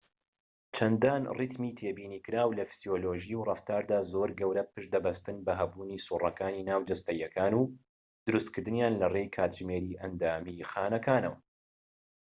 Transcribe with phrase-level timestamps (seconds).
[0.75, 6.67] چەندان ریتمی تێبینی کراو لە فسیۆلۆژی و ڕەفتاردا زۆر گەورە پشت دەبەستن بە هەبوونی سووڕەکانی
[6.69, 7.63] ناوجەستەییەکان و
[8.25, 11.37] دروستکردنیان لەڕێی کاتژمێری ئەندامیی خانەکانەوە